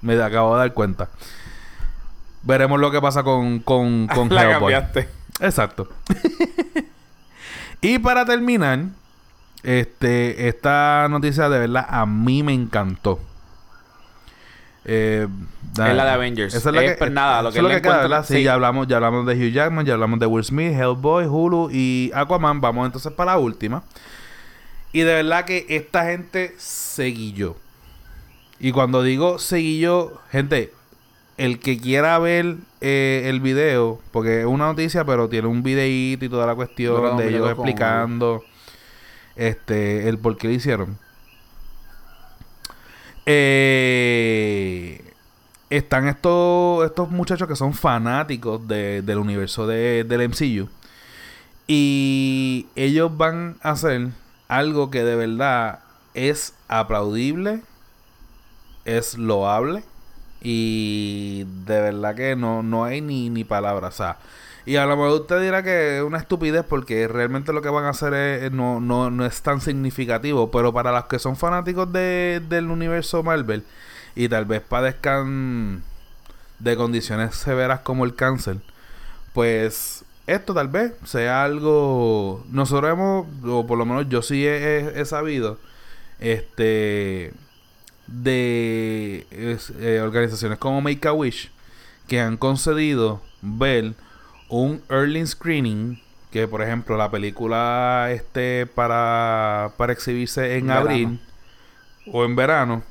[0.02, 1.08] Me acabo de dar cuenta.
[2.44, 4.74] Veremos lo que pasa con, con, con La Hellboy.
[4.74, 5.08] cambiaste.
[5.40, 5.88] Exacto.
[7.80, 8.80] y para terminar,
[9.64, 13.22] este, esta noticia de verdad a mí me encantó.
[14.88, 15.28] Eh,
[15.74, 16.54] Es la de Avengers.
[16.56, 18.10] Esa es la Es, que, pues, nada, lo que es lo le que queda, encuentro-
[18.10, 18.26] ¿verdad?
[18.28, 18.44] Sí, sí.
[18.44, 22.10] ya hablamos, ya hablamos de Hugh Jackman, ya hablamos de Will Smith, Hellboy, Hulu y
[22.16, 22.62] Aquaman.
[22.62, 23.84] Vamos entonces para la última.
[24.94, 27.56] Y de verdad que esta gente seguilló.
[28.60, 30.74] Y cuando digo seguilló, gente,
[31.38, 36.26] el que quiera ver eh, el video, porque es una noticia, pero tiene un videíto
[36.26, 38.44] y toda la cuestión de ellos con- explicando
[39.36, 40.98] este el por qué lo hicieron.
[43.30, 45.02] Eh,
[45.70, 50.70] están estos, estos muchachos que son fanáticos de- del universo de- del MCU.
[51.68, 54.08] Y ellos van a hacer
[54.48, 55.80] algo que de verdad
[56.14, 57.62] es aplaudible,
[58.86, 59.84] es loable.
[60.42, 63.96] Y de verdad que no, no hay ni, ni palabras.
[63.96, 64.18] O sea,
[64.68, 67.86] y a lo mejor usted dirá que es una estupidez porque realmente lo que van
[67.86, 70.52] a hacer es, no, no, no es tan significativo.
[70.52, 73.64] Pero para los que son fanáticos de, del universo Marvel
[74.14, 75.84] y tal vez padezcan
[76.60, 78.58] de condiciones severas como el cáncer,
[79.32, 82.44] pues esto tal vez sea algo...
[82.52, 85.60] Nosotros hemos, o por lo menos yo sí he, sabido,
[86.20, 87.32] este
[88.08, 91.52] de eh, organizaciones como Make a Wish
[92.10, 93.96] que han concedido ver
[94.50, 101.20] un early screening que por ejemplo la película esté para para exhibirse en abril
[102.12, 102.84] o en verano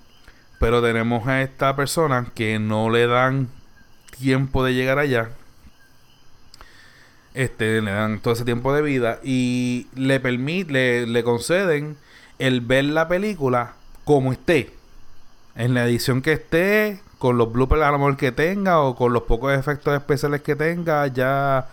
[0.59, 3.49] pero tenemos a esta persona que no le dan
[4.19, 5.31] tiempo de llegar allá.
[7.35, 11.97] Este le dan todo ese tiempo de vida y le permite le, le conceden
[12.39, 14.73] el ver la película como esté
[15.55, 19.13] en la edición que esté con los bloopers a lo mejor que tenga o con
[19.13, 21.69] los pocos efectos especiales que tenga ya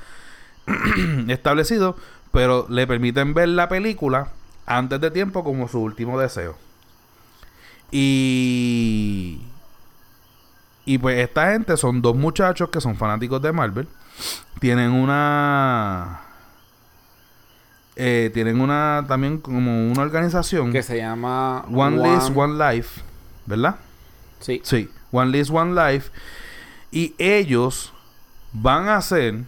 [1.27, 1.95] establecido
[2.31, 4.29] pero le permiten ver la película
[4.65, 6.55] antes de tiempo como su último deseo
[7.91, 9.41] y
[10.85, 13.87] y pues esta gente son dos muchachos que son fanáticos de Marvel
[14.59, 16.21] tienen una
[17.95, 20.71] eh, tienen una también como una organización.
[20.71, 23.01] Que se llama One List, One Life,
[23.45, 23.75] ¿verdad?
[24.39, 24.61] Sí.
[24.63, 26.11] Sí, One List, One Life.
[26.91, 27.93] Y ellos
[28.51, 29.43] van a hacer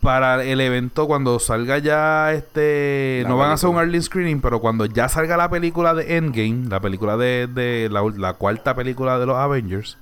[0.00, 4.40] para el evento cuando salga ya este La no van a hacer un early screening
[4.40, 9.18] pero cuando ya salga la película de Endgame la película de, de la cuarta película
[9.18, 9.98] de los Avengers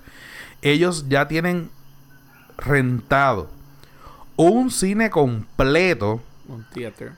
[0.60, 1.70] ellos ya tienen
[2.58, 3.48] rentado
[4.36, 7.12] un cine completo Un theater.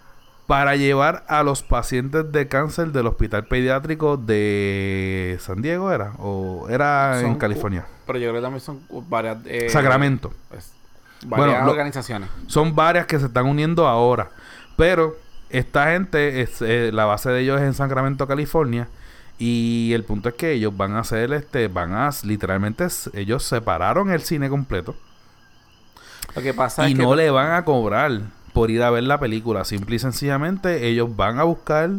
[0.46, 6.68] Para llevar a los pacientes de cáncer del hospital pediátrico de San Diego era o
[6.68, 9.38] era en Son California Pero yo creo que también son varias...
[9.46, 10.32] eh, Sacramento.
[10.48, 10.72] pues,
[11.26, 12.28] varias Bueno, lo- organizaciones.
[12.46, 14.30] son varias que se están uniendo ahora
[14.76, 15.16] pero
[15.50, 18.88] esta gente es, eh, la base de ellos es en Sacramento California
[19.38, 24.10] y el punto es que ellos van a hacer este van a literalmente ellos separaron
[24.10, 24.94] el cine completo
[26.34, 27.02] Lo que pasa y es que...
[27.02, 28.12] no le van a cobrar
[28.56, 29.66] por ir a ver la película.
[29.66, 31.90] Simple y sencillamente ellos van a buscar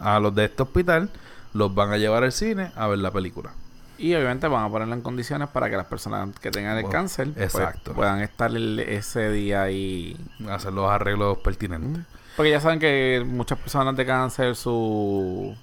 [0.00, 1.10] a los de este hospital,
[1.52, 3.50] los van a llevar al cine a ver la película.
[3.98, 6.92] Y obviamente van a ponerlo en condiciones para que las personas que tengan el Bueno,
[6.92, 7.52] cáncer pues,
[7.94, 10.16] puedan estar el- ese día ahí.
[10.48, 12.06] Hacer los arreglos pertinentes.
[12.36, 15.54] Porque ya saben que muchas personas de cáncer, su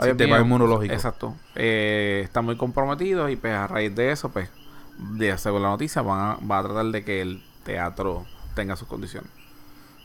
[0.00, 0.94] Sistema mío, inmunológico.
[0.94, 1.34] Exacto.
[1.56, 4.48] Eh, están muy comprometidos y pues a raíz de eso, pues,
[4.96, 8.86] de, según la noticia, van a, va a tratar de que el teatro tenga sus
[8.86, 9.41] condiciones.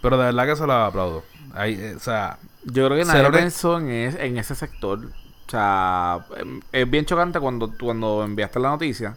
[0.01, 1.23] Pero de verdad que se lo aplaudo.
[1.53, 4.99] Hay, eh, o sea, Yo creo que nadie pensó en, es- en ese sector.
[5.47, 9.15] O sea, em, es bien chocante cuando, cuando enviaste la noticia.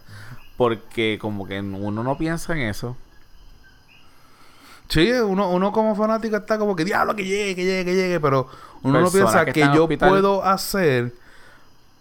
[0.56, 2.96] Porque como que uno no piensa en eso.
[4.88, 8.20] sí, uno, uno como fanático está como que diablo que llegue, que llegue, que llegue,
[8.20, 8.48] pero
[8.82, 10.08] uno no piensa que yo hospital.
[10.08, 11.12] puedo hacer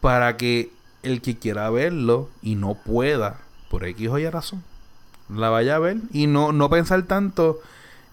[0.02, 0.72] para que
[1.04, 3.38] el que quiera verlo y no pueda,
[3.70, 4.64] por X o Y razón,
[5.30, 7.60] la vaya a ver y no, no pensar tanto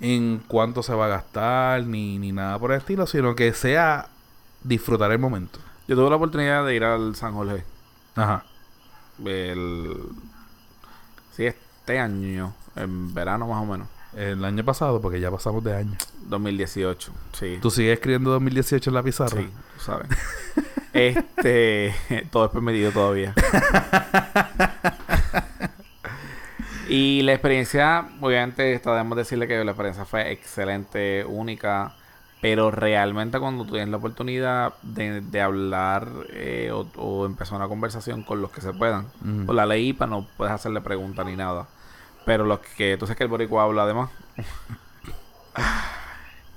[0.00, 4.08] en cuánto se va a gastar ni, ni nada por el estilo, sino que sea
[4.62, 5.58] disfrutar el momento.
[5.88, 7.64] Yo tuve la oportunidad de ir al San Jorge.
[8.16, 8.44] Ajá.
[9.24, 9.94] El...
[11.32, 12.54] Sí, este año.
[12.74, 13.88] En verano más o menos.
[14.14, 15.96] El año pasado, porque ya pasamos de año.
[16.28, 17.12] 2018.
[17.32, 17.58] Sí.
[17.62, 19.40] ¿Tú sigues escribiendo 2018 en la pizarra?
[19.40, 20.08] Sí, tú sabes.
[20.92, 21.94] este,
[22.30, 23.34] todo es permitido todavía.
[26.88, 31.94] y la experiencia, obviamente, debemos decirle que la experiencia fue excelente, única,
[32.40, 37.68] pero realmente cuando tú tienes la oportunidad de, de hablar eh, o, o empezar una
[37.68, 39.06] conversación con los que se puedan,
[39.46, 41.66] por la ley IPA no puedes hacerle preguntas ni nada,
[42.24, 44.10] pero los que, tú sabes que el boricua habla además.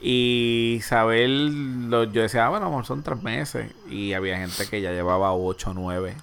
[0.02, 3.74] Y saber, lo, yo decía, ah, bueno, son tres meses.
[3.90, 6.16] Y había gente que ya llevaba ocho o nueve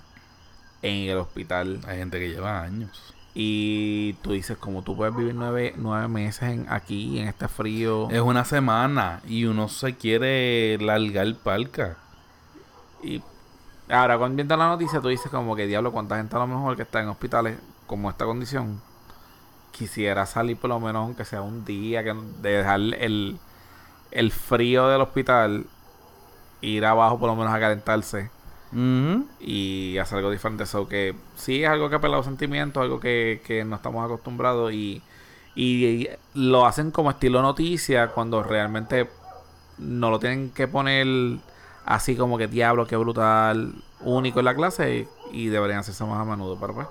[0.83, 1.81] en el hospital.
[1.87, 3.15] Hay gente que lleva años.
[3.39, 8.09] Y tú dices, como tú puedes vivir nueve, nueve meses en, aquí, en este frío.
[8.11, 11.99] Es una semana y uno se quiere largar palca.
[13.03, 13.23] Y
[13.91, 16.77] ahora, cuando viendo la noticia, tú dices, como que diablo, cuánta gente a lo mejor
[16.77, 18.81] que está en hospitales como esta condición
[19.71, 23.39] quisiera salir por lo menos, aunque sea un día, que de dejar el,
[24.13, 25.67] el frío del hospital,
[26.63, 28.31] ir abajo por lo menos a calentarse.
[28.73, 30.65] Y hacer algo diferente.
[30.65, 34.05] Eso que sí es algo que apela a los sentimientos, algo que, que no estamos
[34.05, 35.03] acostumbrados y,
[35.55, 39.09] y lo hacen como estilo noticia cuando realmente
[39.79, 41.39] no lo tienen que poner
[41.85, 46.21] así como que diablo, que brutal, único en la clase y, y deberían hacerse más
[46.21, 46.89] a menudo, pero pues.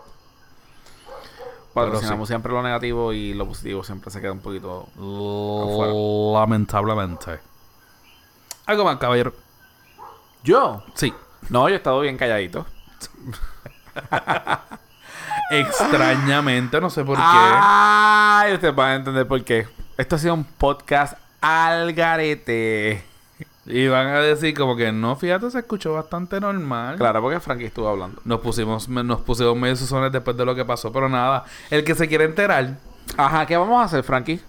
[1.73, 4.87] Patrocinamos siempre lo negativo y lo positivo siempre se queda un poquito.
[6.33, 7.39] Lamentablemente.
[8.65, 9.33] Algo más, caballero.
[10.41, 10.83] ¿Yo?
[10.93, 11.13] Sí.
[11.49, 12.65] No, yo he estado bien calladito.
[15.51, 17.23] Extrañamente, no sé por qué.
[17.23, 19.67] Ay, ustedes van a entender por qué.
[19.97, 23.03] Esto ha sido un podcast al garete.
[23.67, 26.97] Y van a decir como que no, fíjate, se escuchó bastante normal.
[26.97, 28.21] Claro, porque Frankie estuvo hablando.
[28.23, 31.45] Nos pusimos, nos pusimos medio susones después de lo que pasó, pero nada.
[31.69, 32.75] El que se quiere enterar,
[33.17, 34.41] Ajá, ¿qué vamos a hacer, Frankie?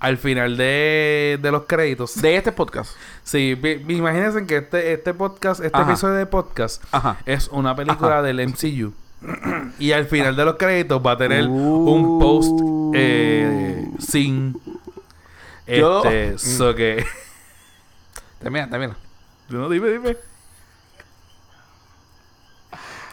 [0.00, 2.20] Al final de, de los créditos.
[2.20, 2.92] De este podcast.
[3.24, 3.58] Sí,
[3.88, 5.90] imagínense que este, este podcast, este Ajá.
[5.90, 7.16] episodio de podcast Ajá.
[7.26, 8.22] es una película Ajá.
[8.22, 8.92] del MCU.
[9.80, 11.90] y al final de los créditos va a tener Uh.
[11.90, 12.60] un post
[12.94, 14.54] eh, sin
[15.66, 16.38] Yo- este Mm.
[16.38, 17.04] so que
[18.40, 18.96] Termina, termina.
[19.48, 20.16] no dime dime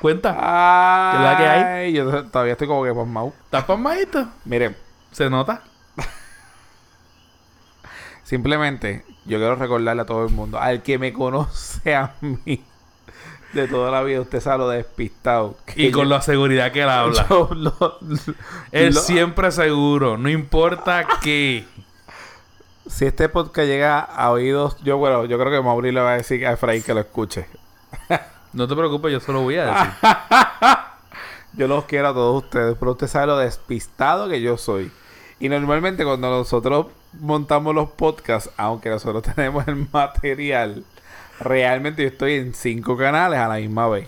[0.01, 1.93] cuenta Ay, ¿Qué es la que hay?
[1.93, 3.34] Yo todavía estoy como que pasmado.
[3.45, 4.28] ¿estás pasmadito?
[4.45, 4.76] Miren,
[5.12, 5.64] se nota
[8.26, 12.61] simplemente yo quiero recordarle a todo el mundo, al que me conoce a mí
[13.53, 15.55] de toda la vida, usted sabe lo despistado.
[15.65, 17.97] que y con yo- la seguridad que él habla yo lo- lo-
[18.73, 21.65] él lo- siempre seguro no importa qué
[22.88, 26.17] Si este podcast llega a oídos, yo bueno, yo creo que Mauri le va a
[26.17, 27.47] decir a Efraín que lo escuche.
[28.53, 29.89] No te preocupes, yo solo voy a decir.
[31.53, 34.91] Yo los quiero a todos ustedes, pero usted sabe lo despistado que yo soy.
[35.39, 36.88] Y normalmente cuando nosotros
[37.20, 40.84] montamos los podcasts, aunque nosotros tenemos el material,
[41.39, 44.07] realmente yo estoy en cinco canales a la misma vez.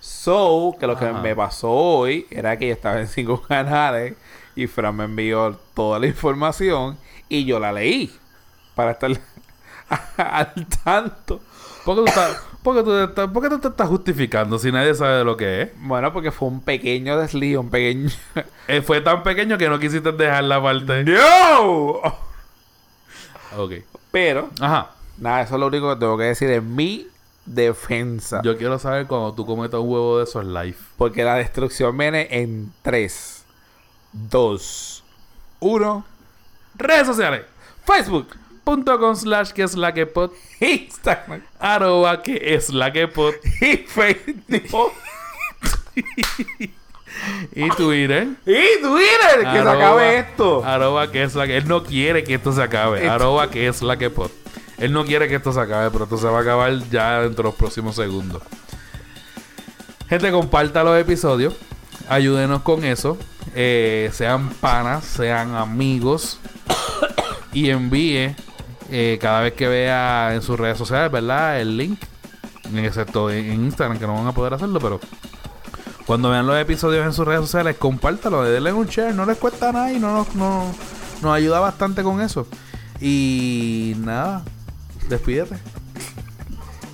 [0.00, 4.14] So, que lo que me pasó hoy era que yo estaba en cinco canales
[4.54, 6.98] y Fran me envió toda la información
[7.28, 8.12] y yo la leí
[8.74, 9.10] para estar
[10.16, 11.40] al tanto.
[11.84, 12.20] ¿Por qué tú,
[12.62, 15.24] por qué tú te estás- por qué tú te estás justificando si nadie sabe de
[15.24, 15.70] lo que es?
[15.80, 18.10] Bueno, porque fue un pequeño desliz, un pequeño...
[18.68, 21.02] Eh, fue tan pequeño que no quisiste dejar la parte.
[21.04, 22.02] ¡No!
[23.56, 23.72] Ok.
[24.10, 24.90] Pero, Ajá.
[25.16, 27.06] nada, eso es lo único que tengo que decir en mi
[27.46, 28.42] defensa.
[28.44, 30.76] Yo quiero saber cuando tú cometas un huevo de esos live.
[30.98, 33.44] Porque la destrucción viene en 3,
[34.12, 35.04] 2,
[35.60, 36.04] 1.
[36.76, 37.42] Redes sociales.
[37.86, 38.28] Facebook,
[38.68, 40.30] Punto com slash que es la que pod.
[40.60, 43.32] Instagram Arroba que es la que pod.
[43.62, 44.92] y Facebook.
[47.54, 48.28] Y Twitter.
[48.44, 50.62] y Twitter, que se acabe esto.
[50.62, 51.56] Arroba que es la que.
[51.56, 52.98] Él no quiere que esto se acabe.
[52.98, 54.30] Esto- Arroba que es la que pod.
[54.76, 57.44] Él no quiere que esto se acabe, pero esto se va a acabar ya dentro
[57.44, 58.42] de los próximos segundos.
[60.10, 61.54] Gente, comparta los episodios.
[62.06, 63.16] Ayúdenos con eso.
[63.54, 66.38] Eh, sean panas, sean amigos.
[67.54, 68.36] y envíe
[68.90, 71.60] eh, cada vez que vea en sus redes sociales, ¿verdad?
[71.60, 72.00] El link.
[72.74, 75.00] Excepto en Instagram, que no van a poder hacerlo, pero
[76.04, 79.72] cuando vean los episodios en sus redes sociales, compártalo, denle un share, no les cuesta
[79.72, 80.74] nada y no nos, no-
[81.22, 82.46] nos ayuda bastante con eso.
[83.00, 84.42] Y nada,
[85.08, 85.56] despídete.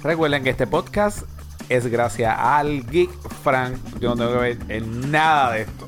[0.02, 1.22] Recuerden que este podcast
[1.68, 3.10] es gracias al Geek
[3.42, 3.76] Frank.
[4.00, 5.86] Yo no tengo que ver en nada de esto.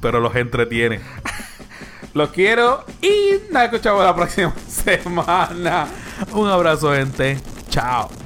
[0.00, 1.00] Pero los entretiene.
[2.12, 4.52] Los quiero y nos escuchamos la próxima
[4.84, 5.86] semana.
[6.32, 7.38] Un abrazo, gente.
[7.68, 8.10] Chao.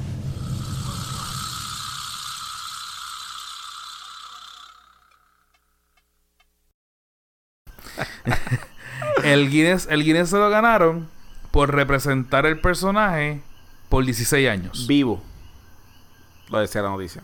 [9.25, 11.09] el, Guinness, el Guinness se lo ganaron
[11.51, 13.41] por representar el personaje
[13.89, 14.87] por 16 años.
[14.87, 15.23] Vivo.
[16.51, 17.23] Lo decía la noticia.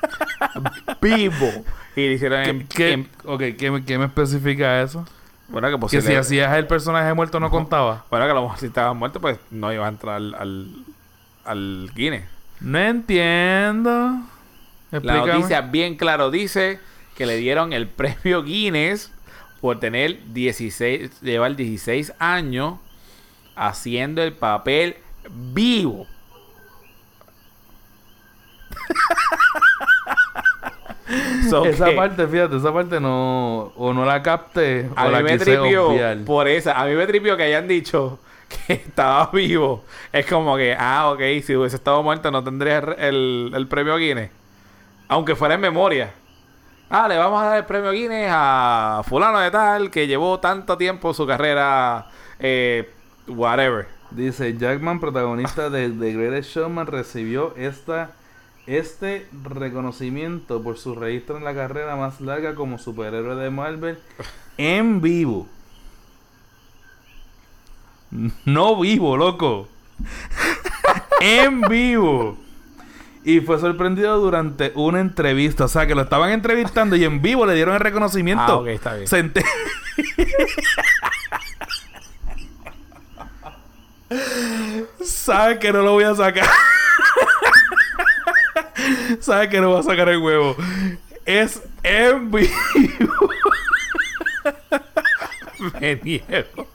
[1.00, 1.64] Vivo.
[1.94, 5.06] Y lo hicieron en, ¿Qué, en- ok, ¿qué, me- qué me especifica eso?
[5.48, 8.04] Bueno, que si hacías el personaje muerto no contaba.
[8.10, 10.68] Bueno, que a lo mejor si estaba muerto, pues no iba a entrar al, al,
[11.44, 12.24] al Guinness.
[12.60, 14.20] No entiendo.
[14.90, 16.80] La noticia bien claro dice
[17.16, 19.12] que le dieron el premio Guinness
[19.60, 22.78] por tener 16, llevar 16 años
[23.54, 24.96] haciendo el papel
[25.30, 26.06] vivo.
[31.50, 33.72] So Esa que parte, fíjate, esa parte no...
[33.76, 35.88] O no la capté a o la mí me quise tripió
[36.24, 36.80] por esa.
[36.80, 38.18] A mí me tripió que hayan dicho
[38.66, 39.84] que estaba vivo.
[40.12, 43.96] Es como que, ah, ok, si hubiese estado muerto no tendría el, el- el premio
[43.96, 44.30] Guinness.
[45.08, 46.12] Aunque fuera en memoria.
[46.90, 50.76] Ah, le vamos a dar el premio Guinness a fulano de tal que llevó tanto
[50.76, 52.06] tiempo su carrera,
[52.38, 52.90] eh,
[53.28, 53.86] whatever.
[54.10, 58.10] Dice, Jackman, protagonista de The Greatest Showman, recibió esta,
[58.66, 63.98] este reconocimiento por su registro en la carrera más larga como superhéroe de Marvel
[64.58, 65.46] en vivo.
[68.44, 69.68] No vivo, loco.
[71.20, 72.38] en vivo.
[73.24, 75.64] Y fue sorprendido durante una entrevista.
[75.64, 78.42] O sea, que lo estaban entrevistando y en vivo le dieron el reconocimiento.
[78.44, 79.08] Ah, ok, está bien.
[79.08, 79.44] Se ente-
[85.04, 86.46] Sabe que no lo voy a sacar.
[89.20, 90.56] Sabe que no voy a sacar el huevo.
[91.24, 92.50] Es en vivo.
[95.80, 96.66] Me niego.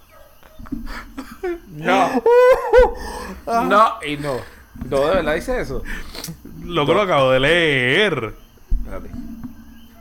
[1.69, 2.23] No.
[3.45, 4.37] No, y no.
[4.89, 5.83] No, de verdad dice eso.
[6.63, 8.33] Loco, lo acabo de leer.
[8.77, 9.09] Espérate.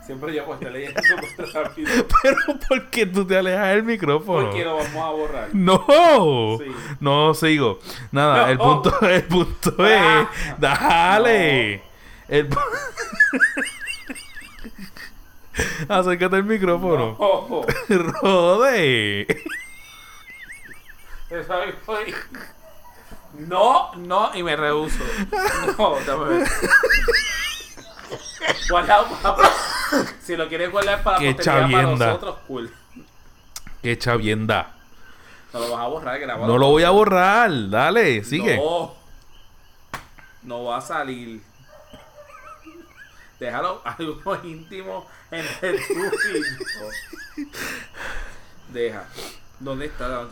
[0.06, 1.88] Siempre yo pues te leyendo súper rápido.
[2.22, 2.36] Pero
[2.68, 4.46] ¿por qué tú te alejas del micrófono?
[4.50, 5.48] Porque lo vamos a borrar.
[5.54, 6.72] No, Sí.
[7.00, 7.78] no sigo.
[8.12, 8.48] Nada, No.
[8.52, 10.28] el punto, el punto Ah.
[10.32, 11.82] es, dale.
[12.31, 12.49] El
[15.89, 17.16] Acércate al micrófono.
[17.18, 17.66] Ojo.
[17.89, 19.26] Rode.
[23.35, 25.03] No, no, y me rehuso.
[25.76, 26.45] No, dame.
[28.68, 29.51] Guardado para-
[30.22, 32.72] Si lo quieres guardar para Qué para nosotros, cool.
[33.83, 34.74] Qué chavienda.
[35.53, 36.47] No lo vas a borrar, grabado.
[36.47, 37.51] No lo voy a borrar.
[37.70, 38.57] Dale, sigue.
[38.57, 38.95] No.
[40.43, 41.49] No va a salir.
[43.41, 47.49] Déjalo algo íntimo entre tú y yo.
[48.68, 49.09] Deja.
[49.59, 50.28] ¿Dónde está?